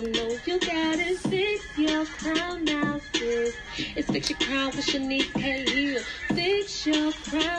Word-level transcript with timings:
don't 0.00 0.46
you 0.46 0.58
got 0.60 0.98
it. 0.98 1.18
Fix 1.18 1.78
your 1.78 2.06
crown 2.06 2.64
now, 2.64 3.00
sis. 3.12 3.54
It's 3.76 4.10
fix 4.10 4.30
your 4.30 4.38
crown 4.38 4.66
with 4.68 4.86
Shanice 4.86 5.32
K. 5.34 5.68
Hill. 5.70 6.02
Fix 6.34 6.86
your 6.86 7.12
crown 7.12 7.49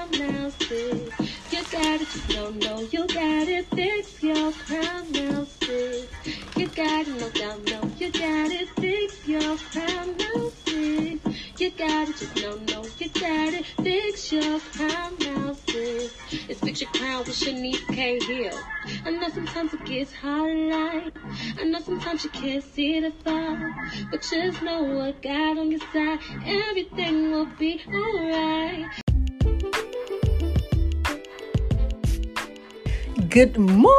got 11.87 12.09
it, 12.09 12.15
just 12.15 12.35
don't 12.35 12.69
know 12.69 12.85
you 12.99 13.09
got 13.19 13.53
it. 13.53 13.65
Fix 13.81 14.31
your 14.31 14.59
crown 14.59 15.15
now, 15.19 15.53
sis. 15.65 16.13
It's 16.47 16.59
fix 16.59 16.81
your 16.81 16.91
crown 16.91 17.19
with 17.19 17.29
Shanice 17.29 17.87
K. 17.87 18.19
Hill. 18.19 18.59
I 19.03 19.09
know 19.09 19.27
sometimes 19.29 19.73
it 19.73 19.83
gets 19.85 20.13
hard 20.13 20.55
life. 20.55 21.11
I 21.59 21.63
know 21.63 21.79
sometimes 21.79 22.23
you 22.23 22.29
can't 22.29 22.63
see 22.63 22.99
the 22.99 23.11
far. 23.23 23.73
But 24.11 24.21
just 24.21 24.61
know 24.61 24.83
what 24.83 25.23
God 25.23 25.57
on 25.57 25.71
your 25.71 25.79
side. 25.91 26.19
Everything 26.45 27.31
will 27.31 27.47
be 27.57 27.81
alright. 27.87 28.85
Good 33.29 33.57
morning. 33.57 33.89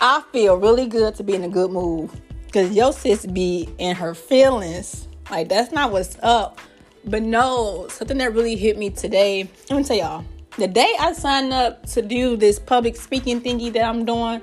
I 0.00 0.22
feel 0.30 0.56
really 0.56 0.86
good 0.86 1.16
to 1.16 1.24
be 1.24 1.34
in 1.34 1.42
a 1.42 1.48
good 1.48 1.72
mood. 1.72 2.10
Cause 2.52 2.70
your 2.70 2.92
sis 2.92 3.26
be 3.26 3.68
in 3.78 3.96
her 3.96 4.14
feelings. 4.14 5.08
Like 5.30 5.48
that's 5.48 5.72
not 5.72 5.92
what's 5.92 6.16
up. 6.22 6.58
But 7.04 7.22
no, 7.22 7.88
something 7.88 8.18
that 8.18 8.34
really 8.34 8.56
hit 8.56 8.76
me 8.76 8.90
today. 8.90 9.48
Let 9.70 9.76
me 9.76 9.84
tell 9.84 9.96
y'all. 9.96 10.24
The 10.58 10.68
day 10.68 10.94
I 10.98 11.12
signed 11.12 11.52
up 11.52 11.86
to 11.90 12.02
do 12.02 12.36
this 12.36 12.58
public 12.58 12.96
speaking 12.96 13.40
thingy 13.40 13.72
that 13.72 13.84
I'm 13.84 14.04
doing, 14.04 14.42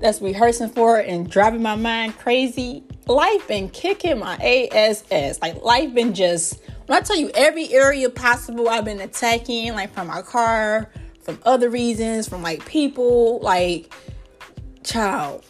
that's 0.00 0.20
rehearsing 0.20 0.68
for 0.68 0.98
and 0.98 1.28
driving 1.28 1.62
my 1.62 1.74
mind 1.74 2.16
crazy, 2.18 2.84
life 3.06 3.48
been 3.48 3.68
kicking 3.70 4.18
my 4.18 4.36
ass. 4.36 5.38
Like 5.40 5.62
life 5.62 5.92
been 5.94 6.14
just 6.14 6.60
when 6.86 6.98
I 6.98 7.00
tell 7.00 7.16
you 7.16 7.30
every 7.34 7.72
area 7.72 8.08
possible 8.08 8.68
I've 8.68 8.84
been 8.84 9.00
attacking, 9.00 9.72
like 9.72 9.92
from 9.92 10.06
my 10.06 10.22
car, 10.22 10.90
from 11.22 11.38
other 11.44 11.68
reasons, 11.68 12.28
from 12.28 12.42
like 12.42 12.64
people, 12.64 13.40
like 13.40 13.92
child. 14.84 15.44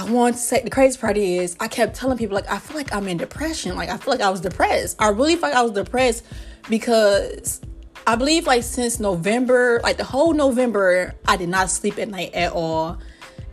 I 0.00 0.04
want 0.04 0.36
to 0.36 0.40
say 0.40 0.62
the 0.62 0.70
crazy 0.70 0.98
part 0.98 1.18
is 1.18 1.58
I 1.60 1.68
kept 1.68 1.94
telling 1.94 2.16
people 2.16 2.34
like 2.34 2.50
I 2.50 2.58
feel 2.58 2.74
like 2.74 2.90
I'm 2.94 3.06
in 3.06 3.18
depression. 3.18 3.76
Like 3.76 3.90
I 3.90 3.98
feel 3.98 4.14
like 4.14 4.22
I 4.22 4.30
was 4.30 4.40
depressed. 4.40 4.96
I 4.98 5.10
really 5.10 5.36
felt 5.36 5.52
like 5.52 5.56
I 5.56 5.60
was 5.62 5.72
depressed 5.72 6.24
because 6.70 7.60
I 8.06 8.16
believe 8.16 8.46
like 8.46 8.62
since 8.62 8.98
November, 8.98 9.78
like 9.82 9.98
the 9.98 10.04
whole 10.04 10.32
November, 10.32 11.14
I 11.28 11.36
did 11.36 11.50
not 11.50 11.68
sleep 11.68 11.98
at 11.98 12.08
night 12.08 12.32
at 12.32 12.52
all. 12.52 12.96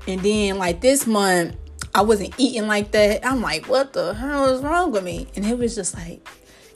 And 0.07 0.21
then 0.21 0.57
like 0.57 0.79
this 0.79 1.05
month, 1.05 1.57
I 1.93 2.03
wasn't 2.03 2.33
eating 2.37 2.65
like 2.65 2.91
that. 2.91 3.25
I'm 3.25 3.41
like, 3.41 3.67
what 3.67 3.91
the 3.91 4.13
hell 4.13 4.45
is 4.45 4.61
wrong 4.63 4.93
with 4.93 5.03
me? 5.03 5.27
And 5.35 5.45
it 5.45 5.57
was 5.57 5.75
just 5.75 5.95
like, 5.95 6.25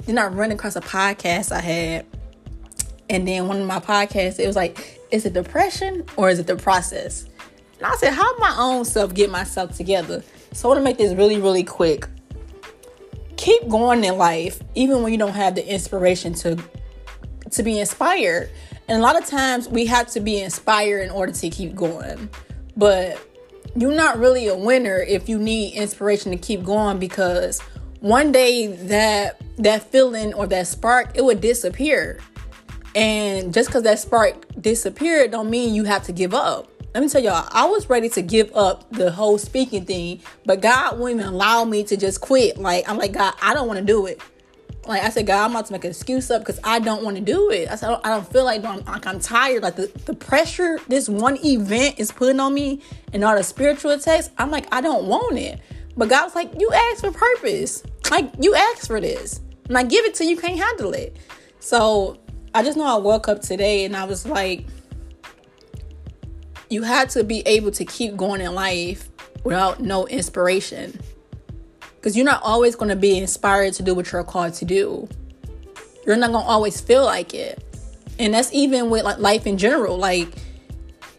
then 0.06 0.18
I 0.18 0.28
run 0.28 0.52
across 0.52 0.76
a 0.76 0.82
podcast 0.82 1.54
I 1.54 1.62
had. 1.62 2.06
And 3.10 3.26
then 3.26 3.48
one 3.48 3.62
of 3.62 3.68
my 3.68 3.80
podcasts, 3.80 4.38
it 4.38 4.48
was 4.48 4.58
like, 4.58 5.00
is 5.12 5.26
it 5.26 5.32
depression 5.32 6.04
or 6.18 6.30
is 6.30 6.40
it 6.40 6.48
the 6.48 6.58
process? 6.58 7.26
And 7.82 7.88
I 7.88 7.96
said, 7.96 8.14
how 8.14 8.38
my 8.38 8.54
own 8.60 8.86
self 8.86 9.12
get 9.12 9.32
myself 9.32 9.76
together? 9.76 10.24
So 10.54 10.70
I 10.70 10.74
want 10.74 10.82
to 10.82 10.84
make 10.84 11.00
this 11.00 11.16
really, 11.16 11.42
really 11.42 11.64
quick. 11.64 12.08
Keep 13.38 13.70
going 13.70 14.04
in 14.04 14.20
life, 14.20 14.62
even 14.76 15.02
when 15.02 15.12
you 15.12 15.18
don't 15.18 15.34
have 15.34 15.56
the 15.56 15.68
inspiration 15.68 16.36
to 16.36 16.64
to 17.50 17.64
be 17.64 17.80
inspired. 17.80 18.52
And 18.88 19.00
a 19.00 19.02
lot 19.02 19.20
of 19.20 19.28
times 19.28 19.68
we 19.68 19.88
have 19.88 20.06
to 20.12 20.20
be 20.20 20.40
inspired 20.40 21.00
in 21.00 21.10
order 21.10 21.32
to 21.32 21.50
keep 21.50 21.74
going. 21.74 22.30
But 22.78 23.20
you're 23.76 23.96
not 23.96 24.20
really 24.20 24.48
a 24.48 24.56
winner 24.56 25.00
if 25.00 25.28
you 25.28 25.40
need 25.40 25.74
inspiration 25.74 26.32
to 26.34 26.38
keep 26.38 26.64
going 26.64 27.00
because 27.00 27.62
one 28.00 28.32
day 28.32 28.68
that 28.68 29.42
that 29.58 29.92
feeling 29.92 30.36
or 30.36 30.46
that 30.46 30.68
spark 30.68 31.18
it 31.18 31.26
would 31.26 31.42
disappear. 31.42 32.20
And 32.94 33.52
just 33.52 33.70
because 33.70 33.82
that 33.84 33.98
spark 33.98 34.46
disappeared 34.62 35.32
don't 35.32 35.50
mean 35.50 35.74
you 35.74 35.86
have 35.86 36.04
to 36.04 36.12
give 36.12 36.36
up 36.36 36.71
let 36.94 37.02
me 37.02 37.10
tell 37.10 37.24
y'all, 37.24 37.48
I 37.52 37.66
was 37.66 37.90
ready 37.90 38.10
to 38.10 38.22
give 38.22 38.56
up 38.56 38.90
the 38.92 39.12
whole 39.12 39.38
speaking 39.38 39.86
thing, 39.86 40.22
but 40.46 40.62
God 40.62 41.00
wouldn't 41.00 41.22
even 41.22 41.34
allow 41.34 41.64
me 41.64 41.84
to 41.86 41.96
just 41.96 42.20
quit. 42.20 42.58
Like, 42.58 42.90
I'm 42.90 42.98
like, 42.98 43.14
God, 43.14 43.34
I 43.42 43.54
don't 43.54 43.68
want 43.68 43.80
to 43.80 43.86
do 43.86 44.08
it. 44.08 44.20
Like 44.86 45.04
I 45.04 45.10
said, 45.10 45.28
God, 45.28 45.46
I'm 45.46 45.52
about 45.52 45.68
to 45.68 45.74
make 45.74 45.86
an 45.86 45.92
excuse 45.92 46.30
up 46.32 46.42
because 46.42 46.60
I 46.64 46.80
don't 46.80 47.04
want 47.04 47.16
to 47.16 47.22
do 47.22 47.50
it. 47.52 47.70
I 47.70 47.76
said, 47.76 47.88
I 47.88 47.92
don't, 47.92 48.06
I 48.08 48.10
don't 48.10 48.32
feel 48.32 48.44
like 48.44 48.66
I'm, 48.66 48.84
like 48.84 49.06
I'm 49.06 49.20
tired. 49.20 49.64
Like 49.64 49.76
the, 49.76 49.88
the 50.06 50.14
pressure 50.14 50.80
this 50.88 51.08
one 51.08 51.38
event 51.46 52.00
is 52.00 52.12
putting 52.12 52.40
on 52.40 52.54
me 52.54 52.82
and 53.14 53.24
all 53.24 53.36
the 53.38 53.44
spiritual 53.44 53.92
attacks, 53.92 54.30
I'm 54.38 54.52
like, 54.52 54.68
I 54.74 54.82
don't 54.82 55.06
want 55.06 55.38
it. 55.38 55.60
But 55.96 56.10
God 56.10 56.26
was 56.26 56.36
like, 56.36 56.60
you 56.60 56.72
asked 56.74 57.02
for 57.02 57.12
purpose. 57.12 57.84
Like, 58.10 58.32
you 58.40 58.56
asked 58.56 58.88
for 58.88 59.00
this. 59.00 59.40
And 59.68 59.78
I 59.78 59.84
give 59.84 60.04
it 60.04 60.16
to 60.16 60.26
you, 60.26 60.36
can't 60.36 60.60
handle 60.60 60.94
it. 60.94 61.16
So 61.60 62.20
I 62.54 62.64
just 62.64 62.78
know 62.78 62.86
I 62.86 62.98
woke 62.98 63.28
up 63.28 63.42
today 63.42 63.86
and 63.86 63.96
I 63.96 64.06
was 64.06 64.26
like, 64.26 64.66
you 66.72 66.84
had 66.84 67.10
to 67.12 67.24
be 67.24 67.42
able 67.46 67.70
to 67.72 67.84
keep 67.84 68.16
going 68.16 68.40
in 68.40 68.56
life 68.56 69.10
without 69.44 69.82
no 69.82 70.08
inspiration. 70.08 70.98
Because 71.96 72.16
you're 72.16 72.26
not 72.26 72.42
always 72.44 72.76
going 72.76 72.90
to 72.90 72.96
be 72.96 73.18
inspired 73.18 73.74
to 73.74 73.84
do 73.84 73.94
what 73.94 74.12
you're 74.12 74.24
called 74.24 74.54
to 74.56 74.66
do. 74.66 75.08
You're 76.08 76.16
not 76.16 76.32
going 76.32 76.46
to 76.46 76.50
always 76.50 76.80
feel 76.80 77.04
like 77.04 77.34
it. 77.34 77.62
And 78.18 78.34
that's 78.34 78.52
even 78.54 78.90
with 78.90 79.04
like 79.04 79.18
life 79.18 79.46
in 79.46 79.58
general. 79.58 79.98
Like, 79.98 80.34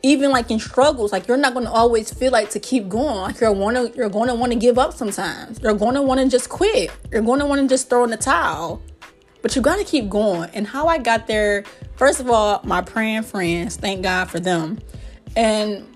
even 0.03 0.31
like 0.31 0.51
in 0.51 0.59
struggles, 0.59 1.13
like 1.13 1.29
you're 1.29 1.37
not 1.37 1.53
going 1.53 1.67
to 1.67 1.71
always 1.71 2.13
feel 2.13 2.33
like 2.33 2.51
to 2.51 2.59
keep 2.59 2.89
going. 2.89 3.17
Like 3.17 3.41
you're 3.41 3.53
want 3.53 3.77
to, 3.77 3.93
you're 3.97 4.09
going 4.09 4.29
to 4.29 4.35
want 4.35 4.53
to 4.53 4.59
give 4.59 4.79
up 4.79 4.95
sometimes. 4.95 5.61
You're 5.61 5.75
going 5.75 5.95
to 5.95 6.03
want 6.03 6.19
to 6.19 6.29
just 6.29 6.49
quit. 6.49 6.91
You're 7.11 7.23
going 7.23 7.41
to 7.41 7.47
want 7.47 7.61
to 7.61 7.69
just 7.69 7.91
throw 7.91 8.05
in 8.05 8.11
the 8.11 8.17
towel. 8.17 8.83
But 9.43 9.55
you 9.55 9.61
got 9.61 9.77
to 9.77 9.85
keep 9.85 10.09
going. 10.09 10.51
And 10.55 10.67
how 10.67 10.87
I 10.87 10.99
got 10.99 11.27
there, 11.27 11.65
first 11.97 12.21
of 12.21 12.31
all, 12.31 12.61
my 12.65 12.81
praying 12.81 13.25
friends, 13.25 13.77
thank 13.77 14.03
God 14.03 14.31
for 14.31 14.41
them. 14.41 14.79
And 15.37 15.87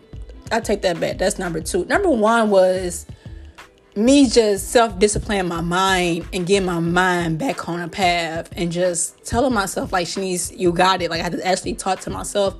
I 0.50 0.60
take 0.60 0.82
that 0.82 1.00
back. 1.00 1.18
That's 1.18 1.38
number 1.38 1.60
two. 1.60 1.84
Number 1.86 2.10
one 2.10 2.50
was 2.50 3.06
me 3.96 4.28
just 4.28 4.70
self 4.70 4.98
disciplining 4.98 5.48
my 5.48 5.60
mind 5.60 6.28
and 6.32 6.46
getting 6.46 6.66
my 6.66 6.78
mind 6.78 7.38
back 7.38 7.68
on 7.68 7.80
a 7.80 7.88
path 7.88 8.50
and 8.56 8.70
just 8.70 9.24
telling 9.24 9.54
myself, 9.54 9.92
like, 9.92 10.06
Shanice, 10.06 10.56
you 10.56 10.72
got 10.72 11.02
it. 11.02 11.10
Like, 11.10 11.20
I 11.20 11.24
had 11.24 11.32
to 11.32 11.46
actually 11.46 11.74
talk 11.74 12.00
to 12.00 12.10
myself. 12.10 12.56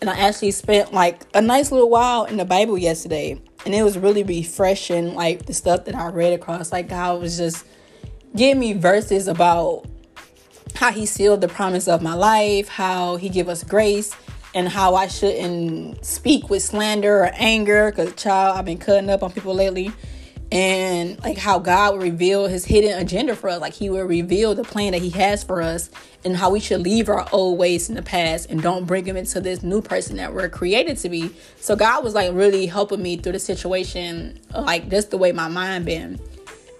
And 0.00 0.10
I 0.10 0.18
actually 0.18 0.50
spent 0.50 0.92
like 0.92 1.22
a 1.32 1.40
nice 1.40 1.70
little 1.70 1.88
while 1.88 2.24
in 2.24 2.36
the 2.36 2.44
Bible 2.44 2.76
yesterday. 2.76 3.40
And 3.64 3.72
it 3.72 3.84
was 3.84 3.96
really 3.96 4.24
refreshing, 4.24 5.14
like 5.14 5.46
the 5.46 5.54
stuff 5.54 5.84
that 5.84 5.94
I 5.94 6.08
read 6.08 6.32
across. 6.32 6.72
Like, 6.72 6.88
God 6.88 7.20
was 7.20 7.36
just 7.36 7.64
giving 8.34 8.58
me 8.58 8.72
verses 8.72 9.28
about 9.28 9.86
how 10.74 10.90
He 10.90 11.06
sealed 11.06 11.40
the 11.40 11.48
promise 11.48 11.86
of 11.86 12.02
my 12.02 12.14
life, 12.14 12.66
how 12.68 13.14
He 13.16 13.28
give 13.28 13.48
us 13.48 13.62
grace 13.62 14.16
and 14.54 14.68
how 14.68 14.94
I 14.94 15.08
shouldn't 15.08 16.04
speak 16.04 16.50
with 16.50 16.62
slander 16.62 17.20
or 17.20 17.30
anger 17.34 17.90
because 17.90 18.14
child 18.14 18.58
I've 18.58 18.64
been 18.64 18.78
cutting 18.78 19.08
up 19.10 19.22
on 19.22 19.32
people 19.32 19.54
lately. 19.54 19.92
And 20.50 21.18
like 21.24 21.38
how 21.38 21.58
God 21.58 21.94
will 21.94 22.02
reveal 22.02 22.46
his 22.46 22.66
hidden 22.66 22.98
agenda 22.98 23.34
for 23.34 23.48
us. 23.48 23.62
Like 23.62 23.72
he 23.72 23.88
will 23.88 24.04
reveal 24.04 24.54
the 24.54 24.64
plan 24.64 24.92
that 24.92 25.00
he 25.00 25.08
has 25.10 25.42
for 25.42 25.62
us 25.62 25.88
and 26.26 26.36
how 26.36 26.50
we 26.50 26.60
should 26.60 26.82
leave 26.82 27.08
our 27.08 27.26
old 27.32 27.58
ways 27.58 27.88
in 27.88 27.94
the 27.94 28.02
past 28.02 28.50
and 28.50 28.60
don't 28.60 28.84
bring 28.84 29.04
them 29.04 29.16
into 29.16 29.40
this 29.40 29.62
new 29.62 29.80
person 29.80 30.18
that 30.18 30.34
we're 30.34 30.50
created 30.50 30.98
to 30.98 31.08
be. 31.08 31.30
So 31.56 31.74
God 31.74 32.04
was 32.04 32.12
like 32.12 32.34
really 32.34 32.66
helping 32.66 33.02
me 33.02 33.16
through 33.16 33.32
the 33.32 33.38
situation 33.38 34.38
like 34.54 34.90
just 34.90 35.10
the 35.10 35.16
way 35.16 35.32
my 35.32 35.48
mind 35.48 35.86
been. 35.86 36.20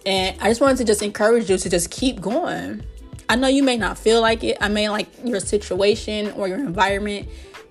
And 0.05 0.39
I 0.39 0.51
just 0.51 0.61
wanted 0.61 0.77
to 0.79 0.85
just 0.85 1.01
encourage 1.01 1.49
you 1.49 1.57
to 1.57 1.71
just 1.71 1.91
keep 1.91 2.21
going. 2.21 2.83
I 3.31 3.37
know 3.37 3.49
you 3.49 3.63
may 3.63 3.79
not 3.79 3.97
feel 3.97 4.21
like 4.21 4.45
it. 4.45 4.59
I 4.61 4.69
may 4.69 4.91
like 4.91 5.09
your 5.25 5.41
situation 5.41 6.33
or 6.33 6.47
your 6.47 6.59
environment 6.59 7.27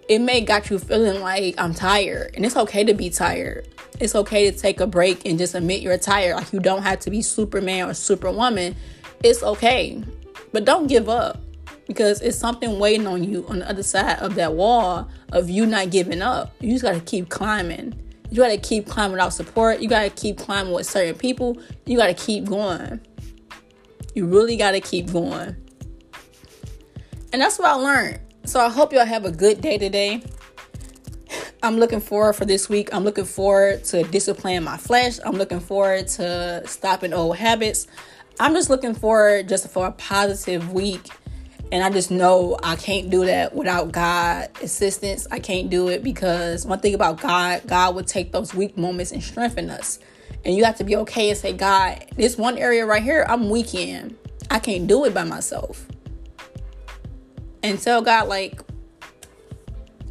it 0.07 0.19
may 0.19 0.41
got 0.41 0.69
you 0.69 0.79
feeling 0.79 1.21
like 1.21 1.55
I'm 1.57 1.73
tired. 1.73 2.33
And 2.35 2.45
it's 2.45 2.55
okay 2.55 2.83
to 2.83 2.93
be 2.93 3.09
tired. 3.09 3.67
It's 3.99 4.15
okay 4.15 4.49
to 4.49 4.57
take 4.57 4.79
a 4.79 4.87
break 4.87 5.25
and 5.25 5.37
just 5.37 5.55
admit 5.55 5.81
you're 5.81 5.97
tired. 5.97 6.35
Like 6.35 6.51
you 6.53 6.59
don't 6.59 6.83
have 6.83 6.99
to 7.01 7.11
be 7.11 7.21
Superman 7.21 7.89
or 7.89 7.93
Superwoman. 7.93 8.75
It's 9.23 9.43
okay. 9.43 10.03
But 10.51 10.65
don't 10.65 10.87
give 10.87 11.07
up 11.07 11.39
because 11.87 12.21
it's 12.21 12.37
something 12.37 12.79
waiting 12.79 13.07
on 13.07 13.23
you 13.23 13.45
on 13.47 13.59
the 13.59 13.69
other 13.69 13.83
side 13.83 14.19
of 14.19 14.35
that 14.35 14.53
wall 14.53 15.09
of 15.31 15.49
you 15.49 15.65
not 15.65 15.91
giving 15.91 16.21
up. 16.21 16.53
You 16.59 16.71
just 16.71 16.83
got 16.83 16.93
to 16.93 17.01
keep 17.01 17.29
climbing. 17.29 17.93
You 18.29 18.37
got 18.37 18.49
to 18.49 18.57
keep 18.57 18.87
climbing 18.87 19.13
without 19.13 19.33
support. 19.33 19.81
You 19.81 19.89
got 19.89 20.03
to 20.03 20.09
keep 20.09 20.37
climbing 20.37 20.73
with 20.73 20.87
certain 20.87 21.15
people. 21.15 21.57
You 21.85 21.97
got 21.97 22.07
to 22.07 22.13
keep 22.13 22.45
going. 22.45 23.01
You 24.15 24.25
really 24.25 24.57
got 24.57 24.71
to 24.71 24.81
keep 24.81 25.11
going. 25.11 25.55
And 27.33 27.41
that's 27.41 27.59
what 27.59 27.69
I 27.69 27.73
learned. 27.73 28.19
So 28.45 28.59
I 28.59 28.69
hope 28.69 28.91
y'all 28.91 29.05
have 29.05 29.25
a 29.25 29.31
good 29.31 29.61
day 29.61 29.77
today. 29.77 30.23
I'm 31.63 31.77
looking 31.77 32.01
forward 32.01 32.33
for 32.33 32.43
this 32.43 32.67
week. 32.67 32.89
I'm 32.91 33.03
looking 33.03 33.25
forward 33.25 33.83
to 33.85 34.03
disciplining 34.03 34.63
my 34.63 34.77
flesh. 34.77 35.19
I'm 35.23 35.35
looking 35.35 35.59
forward 35.59 36.07
to 36.09 36.63
stopping 36.65 37.13
old 37.13 37.37
habits. 37.37 37.85
I'm 38.39 38.53
just 38.53 38.69
looking 38.69 38.95
forward 38.95 39.47
just 39.47 39.69
for 39.69 39.85
a 39.85 39.91
positive 39.91 40.73
week. 40.73 41.07
And 41.71 41.83
I 41.83 41.91
just 41.91 42.09
know 42.09 42.57
I 42.63 42.75
can't 42.75 43.09
do 43.11 43.25
that 43.25 43.55
without 43.55 43.91
God 43.91 44.49
assistance. 44.61 45.27
I 45.31 45.39
can't 45.39 45.69
do 45.69 45.87
it 45.89 46.03
because 46.03 46.65
one 46.65 46.79
thing 46.79 46.95
about 46.95 47.21
God, 47.21 47.61
God 47.67 47.95
would 47.95 48.07
take 48.07 48.31
those 48.31 48.53
weak 48.53 48.75
moments 48.75 49.11
and 49.11 49.23
strengthen 49.23 49.69
us. 49.69 49.99
And 50.43 50.55
you 50.55 50.65
have 50.65 50.77
to 50.77 50.83
be 50.83 50.95
okay 50.97 51.29
and 51.29 51.37
say, 51.37 51.53
God, 51.53 52.05
this 52.17 52.37
one 52.37 52.57
area 52.57 52.85
right 52.85 53.03
here, 53.03 53.23
I'm 53.29 53.49
weak 53.49 53.75
in. 53.75 54.17
I 54.49 54.59
can't 54.59 54.87
do 54.87 55.05
it 55.05 55.13
by 55.13 55.23
myself. 55.23 55.85
And 57.63 57.79
tell 57.79 58.01
God, 58.01 58.27
like, 58.27 58.61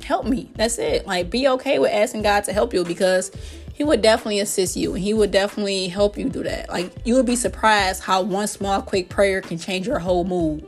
help 0.03 0.27
me. 0.27 0.51
That's 0.55 0.79
it. 0.79 1.07
Like, 1.07 1.31
be 1.31 1.49
okay 1.49 1.79
with 1.79 1.93
asking 1.93 2.23
God 2.23 2.45
to 2.45 2.53
help 2.53 2.73
you 2.73 2.85
because 2.85 3.31
He 3.75 3.85
would 3.85 4.03
definitely 4.03 4.41
assist 4.41 4.77
you 4.77 4.95
and 4.95 5.03
He 5.03 5.15
would 5.15 5.31
definitely 5.31 5.89
help 5.89 6.17
you 6.17 6.29
do 6.29 6.43
that. 6.43 6.69
Like, 6.69 6.93
you 7.05 7.15
would 7.15 7.27
be 7.27 7.37
surprised 7.37 8.03
how 8.03 8.23
one 8.23 8.47
small, 8.47 8.83
quick 8.83 9.09
prayer 9.09 9.41
can 9.41 9.59
change 9.59 9.87
your 9.87 9.99
whole 9.99 10.25
mood. 10.25 10.67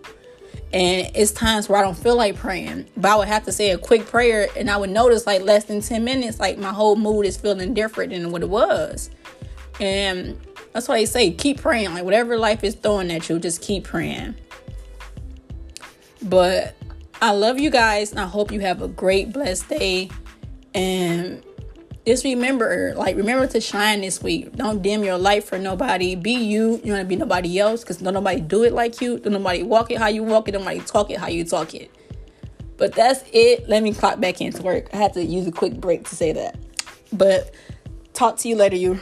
And 0.73 1.11
it's 1.15 1.33
times 1.33 1.69
where 1.69 1.79
I 1.79 1.83
don't 1.83 1.97
feel 1.97 2.17
like 2.17 2.35
praying, 2.37 2.87
but 2.97 3.11
I 3.11 3.17
would 3.17 3.29
have 3.29 3.45
to 3.45 3.53
say 3.53 3.73
a 3.73 3.79
quick 3.79 4.07
prayer, 4.07 4.49
and 4.57 4.71
I 4.71 4.79
would 4.79 4.89
notice 4.89 5.27
like 5.27 5.43
less 5.43 5.65
than 5.65 5.83
10 5.83 6.03
minutes, 6.03 6.41
like 6.41 6.57
my 6.57 6.71
whole 6.71 6.97
mood 6.97 7.27
is 7.27 7.37
feeling 7.37 7.75
different 7.75 8.13
than 8.13 8.33
what 8.33 8.43
it 8.43 8.49
was. 8.49 9.11
And 9.81 10.41
that's 10.73 10.89
why 10.89 10.99
they 10.99 11.07
say 11.07 11.31
keep 11.31 11.61
praying. 11.61 11.93
Like 11.93 12.05
whatever 12.05 12.39
life 12.39 12.65
is 12.65 12.75
throwing 12.75 13.11
at 13.11 13.29
you, 13.29 13.39
just 13.39 13.61
keep 13.61 13.85
praying. 13.85 14.35
But 16.23 16.75
I 17.21 17.33
love 17.33 17.59
you 17.59 17.71
guys, 17.71 18.11
and 18.11 18.21
I 18.21 18.27
hope 18.27 18.53
you 18.53 18.61
have 18.61 18.83
a 18.83 18.89
great, 18.89 19.33
blessed 19.33 19.69
day. 19.69 20.11
And 20.75 21.43
just 22.07 22.25
remember, 22.25 22.95
like, 22.97 23.17
remember 23.17 23.47
to 23.49 23.61
shine 23.61 24.01
this 24.01 24.23
week. 24.23 24.53
Don't 24.57 24.83
dim 24.83 25.05
your 25.05 25.19
light 25.19 25.45
for 25.45 25.59
nobody. 25.59 26.15
Be 26.15 26.33
you. 26.33 26.81
You 26.83 26.93
want 26.93 27.03
to 27.03 27.09
be 27.09 27.17
nobody 27.17 27.59
else 27.59 27.83
because 27.83 27.99
don't 27.99 28.15
nobody 28.15 28.41
do 28.41 28.65
it 28.65 28.73
like 28.73 29.01
you. 29.01 29.19
Don't 29.19 29.35
nobody 29.35 29.63
walk 29.63 29.91
it 29.91 29.99
how 29.99 30.09
you 30.09 30.23
walk 30.23 30.49
it. 30.49 30.53
Don't 30.53 30.63
nobody 30.63 30.81
talk 30.81 31.11
it 31.11 31.19
how 31.19 31.29
you 31.29 31.45
talk 31.45 31.75
it. 31.75 31.91
But 32.77 32.95
that's 32.95 33.23
it. 33.33 33.69
Let 33.69 33.83
me 33.83 33.93
clock 33.93 34.19
back 34.19 34.41
into 34.41 34.63
work. 34.63 34.89
I 34.93 34.97
had 34.97 35.13
to 35.15 35.25
use 35.25 35.47
a 35.47 35.53
quick 35.53 35.75
break 35.75 36.09
to 36.09 36.17
say 36.17 36.33
that. 36.33 36.59
But 37.13 37.55
talk 38.15 38.37
to 38.39 38.49
you 38.49 38.57
later, 38.57 38.77
you. 38.77 39.01